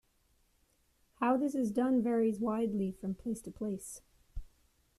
How 1.19 1.37
this 1.37 1.53
is 1.53 1.69
done 1.69 2.01
varies 2.01 2.39
widely 2.39 2.91
from 2.91 3.13
place 3.13 3.39
to 3.43 3.51
place. 3.51 4.01